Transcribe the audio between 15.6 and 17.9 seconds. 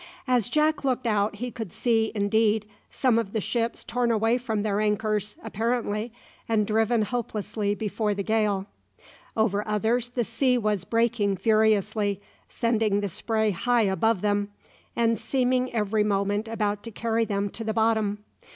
every moment about to carry them to the